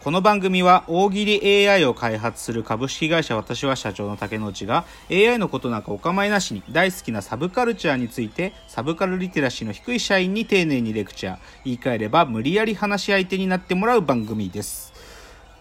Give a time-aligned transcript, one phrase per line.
[0.00, 14.92] この番組は大喜利 AI を開発する株式会社私は社長の竹之内が AI のことなんかお構いなしに大好きなサブカルチャーについてサブカルリテラシーの低い社員に丁寧にレクチャー言い換えれば無理やり話し相手になってもらう番組です。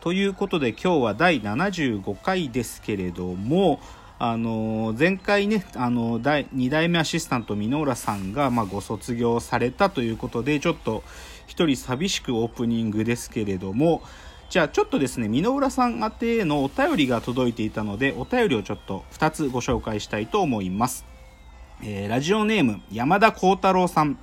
[0.01, 3.79] ということで今日は第75回ですけれども
[4.19, 11.03] あの前回ねあの第2代目アシスタント箕浦さんが、ま、ご卒業されたということでちょっと
[11.51, 14.01] 一人寂しくオープニングですけれども
[14.49, 21.05] じゃあちょっとですね箕浦さん宛てへのお便りが届いていたのでお便りをちょっと2つご紹介したいと思います、
[21.83, 24.17] えーラジオネーム山田幸太郎さん。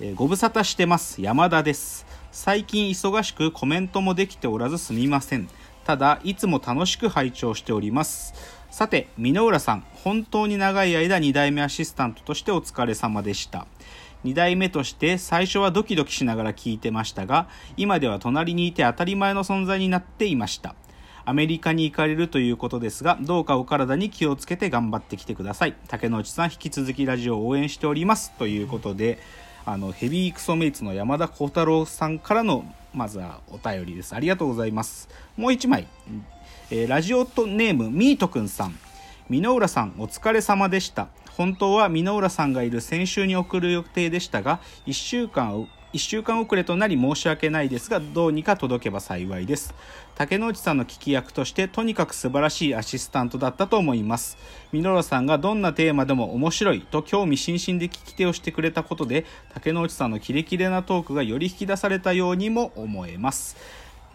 [0.00, 1.22] えーご無沙汰してます。
[1.22, 2.04] 山田です。
[2.32, 5.48] 最近忙しくコメントもできておらずすみません。
[5.84, 8.34] ただいつも楽しく拝聴しております。
[8.70, 13.66] さて箕浦さん本当に長い間2代目アシスタントとしてお疲れ様でした。
[14.24, 20.74] 2代目として最初はドキドキしながら聞いてましたが今では隣にいて当たり前の存在になっていました。
[21.26, 25.74] アメリカに行かれるということですがどうかお体に気をつけて頑張ってきてください。
[25.88, 28.32] 竹之内さん引き続きラジオを応援しております。
[28.32, 29.18] ということで
[29.64, 34.14] あのヘビークソメイツの山田幸太郎さんからのまずはお便りです。
[34.14, 35.08] ありがとうございます。
[35.36, 35.88] もう一枚、
[36.70, 38.78] えーラジオとネームミートくんさん。
[39.30, 41.08] 箕浦さんお疲れ様でした。
[41.36, 49.74] 本当は箕浦さんがいる先週に送る予定でしたが1週間1週間遅れとなり申し訳ないですがどうにか届けば幸いです。
[50.16, 54.36] 竹之内さんの聞き役としてとにかく素晴らしいアシスタントだったと思います。
[54.72, 63.56] 箕浦さんがどんなテーマでも面白いと興味津々で聞き手をしてくれたことで竹之内さんのキレキレなトークがより引き出されたようにも思えます。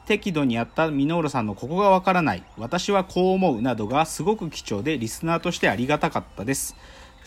[0.06, 6.76] 適度にあった箕浦さんのここがわからない私はこう思うなどがすごく貴重でリスナーとしてありがたかったです。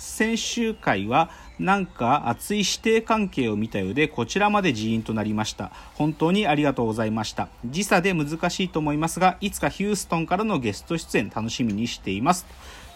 [0.03, 1.31] 先週回は
[1.61, 5.71] なんか熱い師弟関係を見たようでこちらまで人員となりました。
[5.95, 7.49] 本当にありがとうございました。
[7.65, 12.47] 時差で難しいと思いますがいつかヒューストンからのゲスト出演楽しみにしています。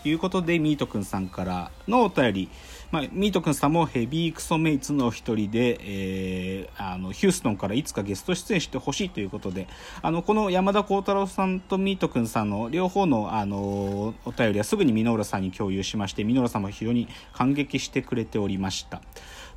[0.03, 2.49] ということでミートくんさんからのお便り、
[2.91, 9.66] まあ、ミートくんさんもヘビークソメイツの一人で、えーあのヒューストンからいつかゲスト出演してほしいということで
[10.02, 19.00] あのこの山田幸太郎さんとミートくんさんの両方のあのお便りはすぐに箕浦さんに共有しまして箕浦さんも非常に感激してくれておりました。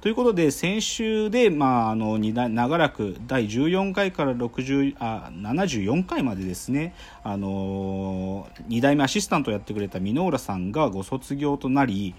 [0.02, 12.16] ということで先週で、まあ、あのに長らく第14回から60あ74回までですね、あの2代目アシスタントをやってくれた箕浦さんがご卒業となり、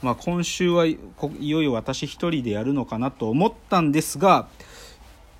[0.00, 0.98] まあ、今週はい
[1.40, 4.46] よいよ私一人でやるのかなと思ったんですが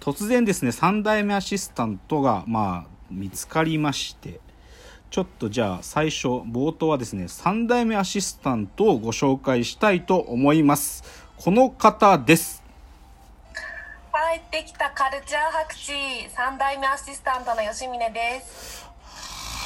[0.00, 4.40] 突然ですね3代目アシスタントが、まあ、見つかりまして。
[5.14, 11.04] ちょっとじゃあ最初冒頭はですね3代目アシスタントをご紹介したいと思います
[11.36, 12.64] この方です
[14.34, 15.92] 帰ってきたカルチャー白痴
[16.30, 18.84] 三代目アシスタントの吉峰です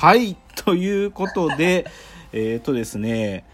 [0.03, 1.87] はいということで
[2.35, 3.45] えっとですね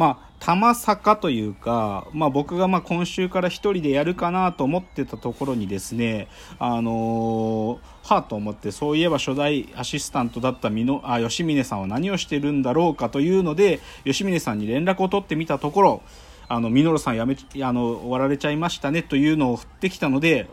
[0.00, 6.28] まあ玉坂というか、まあ、僕がまあ今週から一人でやるかなと思ってたところにですね
[6.58, 16.02] あのー、はあと思ってそういえば初代アシスタントだったみのあ吉峰さんは何をしてるんだろうかというので吉峰さんに連絡を取ってみたところ
[16.50, 20.48] あの、ミノルさんやめ、あの、終わられちゃいましたねというのを振ってきたので、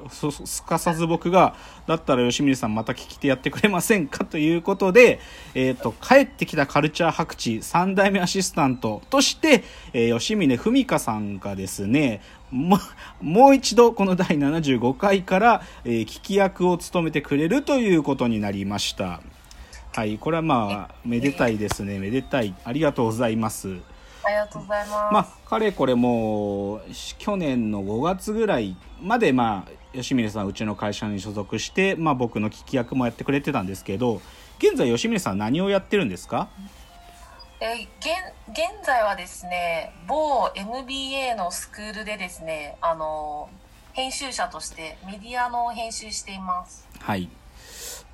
[0.46, 1.56] すかさず僕が、
[1.88, 5.20] だったら吉見さんまた聞き手やってくれませんかということで、
[5.56, 9.64] えっ、と、帰ってきたカルチャー白痴3代目アシスタントとして、
[9.94, 12.22] えー吉峰文香さんがですね、
[12.52, 12.78] も
[13.20, 19.22] もう一度この第75回から、えー聞き役を務めてくれるということになりました。
[19.96, 22.54] はい、これはまあ、めでたいですね、めでたい。
[22.64, 23.78] ありがとうございます。
[24.28, 34.22] ありがとうございます、まあ、かれこれもうし去年の5月ぐらいまで、まあ、吉峰さんうちの会社に所属して、まあ、僕の聞き役もやってくれてたんですけど
[34.60, 36.50] 現在吉峰さん何をやってるんですか？
[37.60, 38.10] え現
[38.50, 43.50] 現在はですね某 MBA のスクールでですねあの
[43.94, 46.88] 編集者としてメディアの編集しています。
[47.00, 47.30] はい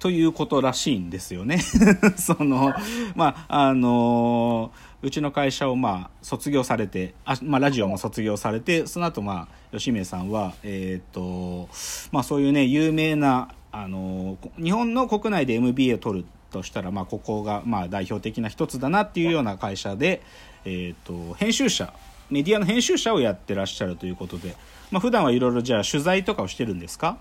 [0.03, 1.59] ということらしいんですよね。
[2.19, 2.73] その
[3.15, 11.69] まああのうちの会社をまあ卒業されてあ、まあ、ラジオも卒業されてその後まあ吉峰さんはえっ、と
[12.11, 20.21] まあそういうね有名なあの日本の国内で MBA を取るとしたら、まあ、ここがまあ代表的な一つだなっていうような会社で、
[20.65, 21.93] えー、と編集者
[22.29, 24.57] メディアの編集者をやってらっしゃるということで、
[24.91, 27.17] まあ普段はいろいろじゃあ取材とかをしてるんですか？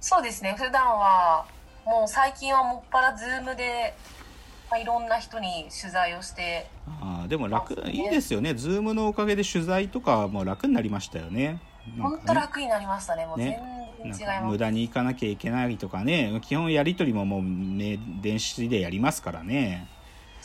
[0.00, 1.44] そうですね普段は
[1.88, 3.94] もう最近はもっぱらズームで、
[4.70, 6.66] まあ、いろんな人に取材をして
[7.00, 8.52] あーでも楽ねいいですよね。
[8.54, 11.60] ズームのおかげで取材とかも楽になりましたよね。
[11.98, 12.34] 本当ね。
[12.34, 13.24] 楽になりましたね。
[13.26, 16.38] もう全然ね違い無駄に行かなきゃいけないとかね。
[16.42, 19.88] 基本やり取りももうね電子でやりますからね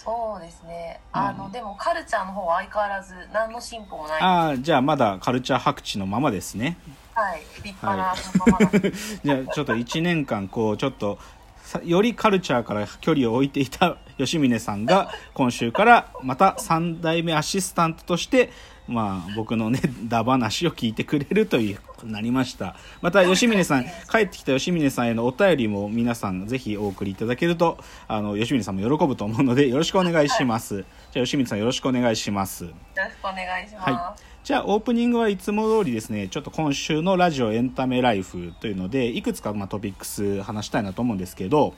[0.04, 1.00] そうですね。
[1.14, 1.20] うん。
[1.22, 4.22] あの、でもカルチャーの方は相変わらず何の進歩もない。
[4.22, 6.78] ああじゃあまだカルチャー白地のままですね。
[7.14, 7.42] はい。
[7.64, 11.20] 立派なままなんでじゃあちょっと1年間こうちょっと
[11.64, 18.52] さよりカルチャーから距離を置いていた吉峰さんが 今週からまた3代目アシスタントとして
[18.88, 22.76] まあ僕のねダ話を聞いてくれるというなりました。
[23.02, 27.78] また吉峰さん帰ってきた吉峰さんへのお便りも皆さんぜひお送りいただけると
[28.08, 30.86] あの吉峰さんも喜ぶと思うのでよろしくお願いします。
[31.12, 32.66] じゃあ吉峰さんよろしくお願いします。
[32.66, 34.24] よろしくお願いします、はい。
[34.44, 41.74] じゃあオープニングはいつも通りですねちょっと今週のラジオエンタメライフというのでいくつかまあトピックス話したいなと思うんですけど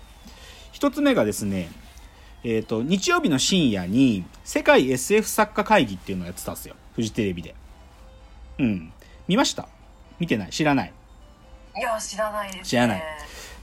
[0.72, 1.70] 一つ目がですね
[2.48, 6.76] えー、と日曜日の深夜に世界 SF 作家会議っていうのをやってたんですよ。
[6.94, 7.56] フジテレビで。
[8.60, 8.94] うん。
[9.28, 9.68] 見ました？
[10.20, 10.50] 見てない。
[10.50, 10.94] 知らない。
[11.78, 13.04] いや知らないです、ね、知らない。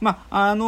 [0.00, 0.64] まああの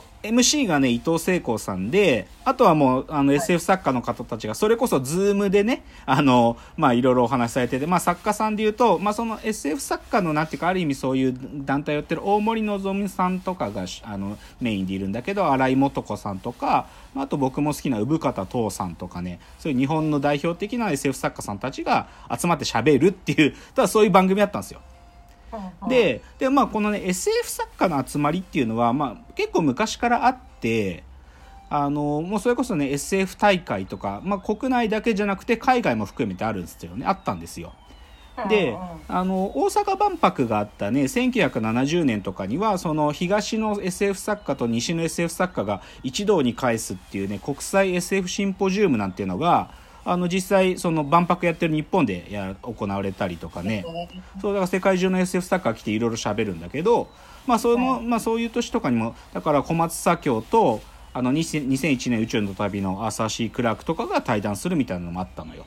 [0.00, 24.80] ー MC がね伊藤聖子さんであとはもうあの SF 作家の方たちがそれこそ Zoom でねあのまあいろいろお話しされてて、まあ、作家さんでいうと、まあ、その SF 作家のなんていうかある意味そういう団体をやってる大森のぞみさんとかがあのメインでいるんだけど新井素子さんとかまああと僕も好きな産方藤さんとかねそういう日本の代表的な SF 作家さんたちが集まって喋るっていうただそういう番組だったんですよ。
[25.88, 31.04] でで、まあ、このね SF 作家の集まりっていうのは、まあ、結構昔からあって
[31.68, 37.06] あのもうそれこそね SF 大会とか、まあ、国内だけじゃなくて海外も含めてあるんですよね。
[37.06, 37.72] あったんですよ。
[38.48, 38.76] で
[39.08, 49.70] あの大阪万博があったね1970年とかにはその東の SF 作家と西の SF 作家が一堂に会すっていうね国際 SF シンポジウムなんていうのが
[50.04, 53.84] あの実際その万博やってる日本でや行われたりとかね
[54.40, 57.08] そうだから世界中の SF 作家が来ていろいろ喋るんだけど、
[57.46, 60.80] まあそのまあ、そういう年とかにもだから小松左京と
[61.14, 65.66] あの2000 2001年宇宙の旅のアーサー・シー・クラークとかが対談するみたいなのもあったのよ。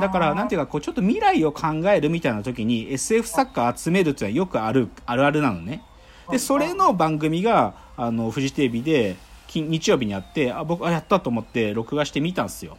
[0.00, 5.82] だからなんていうかこうちょっと未来を考えるみたいな時に SF 作家集めるっていうのはよくあるあるあるなのね。
[6.30, 9.16] でそれの番組があのフジテレビで
[9.46, 12.76] 金日曜日にあってあ僕あやったと思って録画して見たんですよ。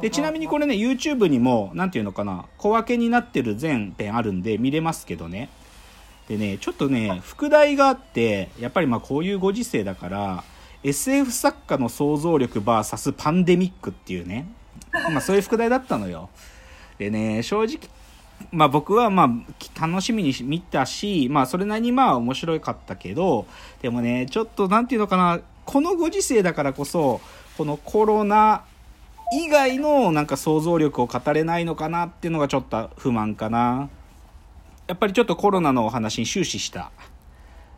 [0.00, 5.48] でちなみにこれね YouTube にも何ていうのかな小分けになってる全編あるんで見れますけどね。
[6.28, 10.44] でねちょっとね副題があってやっぱりまあこういうご時世だから
[10.82, 14.46] SF 作家の想像力 VS パンデミックっていうね。
[14.92, 16.30] まあそういう副題だったのよ。
[16.98, 17.78] でね正直
[18.52, 23.46] まあ僕はまあ楽しみに見たしまあそれなりにまあ面白かったけど
[23.82, 27.20] でもねちょっと何ていうのかなこのご時世だからこそ
[27.56, 28.64] このコロナ
[29.36, 33.88] 以外のなんか想像力を語れないのかなっていうのがちょっと不満かな。
[34.86, 36.90] やっぱりちょっとコロナのお話に終始した。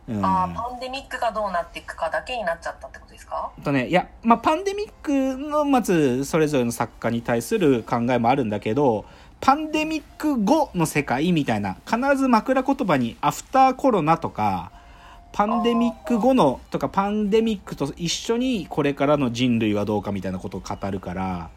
[0.07, 0.25] うん。
[0.25, 3.51] あーパンデミックがどうなっていくかだけになっちゃったってことですか？
[3.63, 9.05] とねいやまあパンデミックのまずそれぞれの作家に対する考えもあるんだけど
[9.39, 14.71] パンデミック後の世界みたいな必ず枕言葉にアフターコロナとか
[15.37, 21.51] パンデミック後のとかパンデミックと一緒にこれからの人類はどうかみたいなことを語るから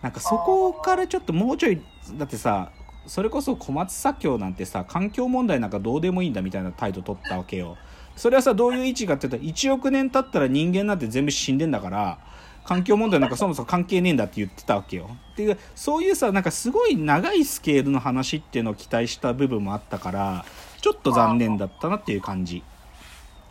[0.00, 1.78] なんかそこからちょっともうちょい
[2.16, 2.72] だってさ
[3.06, 7.76] それこそ小松左京なんてさ環境問題なんかどうでもいいんだみたいな態度取ったわけよ。
[8.16, 12.18] それはさどういう位置かって言ったら1億年経ったら人間なんて全部死んでんだから
[12.64, 15.10] 環境問題なんかそもそも関係ねえんだって言ってたわけよ。
[15.32, 20.46] っていうそういうさなんかすごい長いスケールの話っていうのを期待した部分もあったから
[20.80, 22.62] ちょっと残念だったなっていう感じ。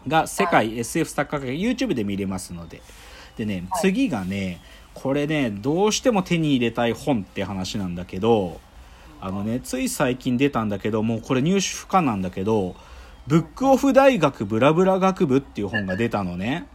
[0.08, 2.82] が世界 SF 作家会 YouTube で見れますので。
[3.38, 3.82] でねはい。
[3.82, 4.62] 次がね
[4.94, 8.60] これねどうしても手に入れたい本って話なんだけど
[9.22, 12.76] あのねつい最近出たんだけどもうこれ入手不可なんだけど
[13.28, 16.66] ブックオフ大学ブラブラ学部っていう本が出たのね。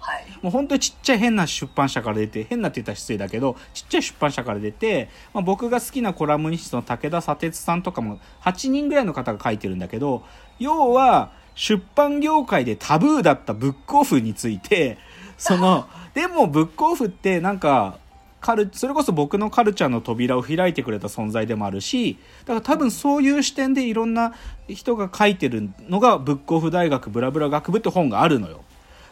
[0.00, 0.24] はい。
[0.42, 10.24] もう本当にちっちゃい変な出版社から出て変なって言ったら失礼だけどちっちゃい出版社から出て、まあ、僕が好きなコラムニストの武田砂鉄さんとかも8人ぐらいの方が書いてるんだけど
[10.58, 14.98] 要は出版業界でタブーだったブックオフについて
[15.36, 17.98] その でもブックオフってなんか
[18.40, 24.34] カルそれこそ僕のカルチャーの扉を開いてくれた存在でもあるしだから多分そういう視点でいろんな
[24.68, 28.62] 人が書いてるのがブックオフ大学ブラブラ学部って本があるのよ。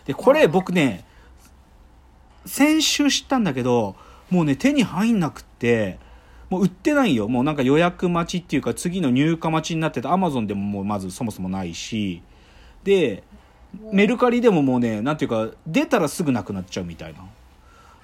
[0.07, 1.05] でこれ僕ね
[2.45, 3.95] 先週知ったんだけど
[4.31, 5.99] もうね手に入んなくって
[6.51, 7.29] もう売ってないよ。
[7.29, 12.23] もうなんか予約待ちっていうか、次の入荷待ちになってて、アマゾンでももうまずそもそもないし、
[12.85, 13.23] で、
[13.93, 17.21] メルカリでももうね、なんていうか、出たらすぐなくなっちゃうみたいな。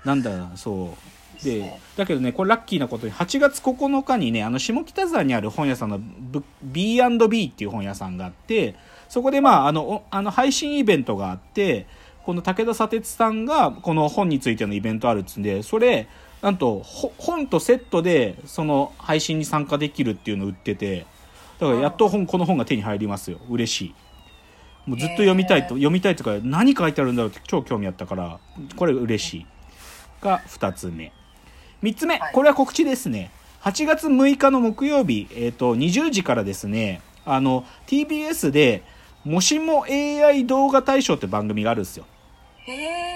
[0.05, 0.97] なんだ、そ
[1.41, 1.45] う。
[1.45, 6.01] で、だけどね、これラッキーなことに、8月9日にね、あの、下北沢にある本屋さんの
[6.63, 8.77] B&B っていう本屋さんがあって、
[9.09, 11.87] そこでまあ、あの、おあの、配信イベントがあって、
[12.25, 16.09] この武田砂鉄さんが、この本についてのイベントあるっつんで、それ、
[16.43, 21.07] なんと、ほ本とセットで、その配信に参加できるっていうのを売ってて、
[21.59, 23.39] だからやっと本、この本が手に入りますよ。
[23.49, 23.95] 嬉しい。
[24.87, 28.39] もうずっと読みたいと、読みたいとか、何書いてあるんだろうって超興味あったから、
[28.77, 29.47] これ嬉しい。
[30.23, 31.13] が2つ目。
[31.83, 33.31] 3つ目、はいこれは告知ですね。
[33.63, 38.85] 8月6日の木曜日、えっ、と、20時からですね、あの、TBS で、
[39.25, 42.07] もしも AI 動画大賞って番組があるんですよ。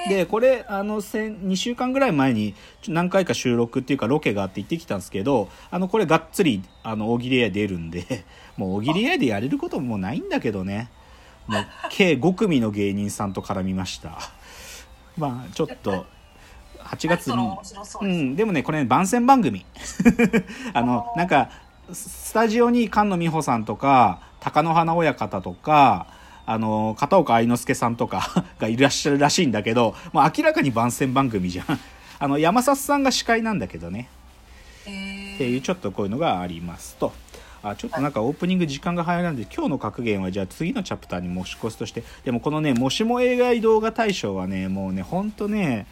[0.08, 2.54] で、これ、あの、先、2週間ぐらい前に、
[2.88, 8.24] 何回か収録っていうかロケがあって行ってきたんですけど、あの、これがっつり、あの、大喜利 AI 出るんで、
[8.56, 10.90] もう大喜利 AI でやれることもないんだけどね。
[11.50, 14.18] もう、計5組の芸人さんと絡みました。
[15.18, 16.06] まあ、ちょっと、
[16.78, 17.58] 8月に
[18.00, 19.66] うん、でもね、これ、ね、番宣番組。
[20.72, 21.50] あの、なんか、
[21.92, 26.06] スタジオに菅野美穂さんとか、貴乃花親方とか、
[26.46, 31.66] あの、片岡愛之助さんとか がいらっしゃるらしいんだけど、まあ、明らかに番宣番組じゃん。
[32.18, 34.08] あの、山里さんが司会なんだけどね。
[34.86, 37.12] へっていうちょっとこういうのがありますと。
[37.62, 45.86] あちょっとなんかオープニング時間が早いなんで今日の格言はじゃあ次のチャプターに持ち越すとしてでもこのねもしも AI 動画大賞はねもうねほんとね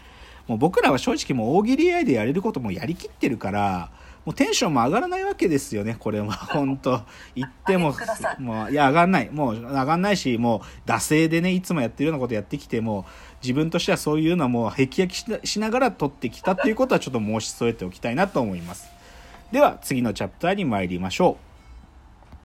[0.46, 3.90] もう僕らは正直もう大喜利 AI でやれることもやりきってるから
[4.24, 6.32] もうテンションも上がらないわけですよねこれは。
[6.32, 7.00] 本当
[7.34, 7.94] 言っても
[8.38, 9.30] もういや上がんない。
[9.30, 13.06] もう上がんないしもう惰性でねいつもやってるようなことやってきても
[13.42, 18.88] 自分としてはそういうのはもうへき焼きしなしながら撮ってきたっていうことはちょっと申し添えておきたいなと思います。
[19.50, 21.47] では次のチャプターに参りましょう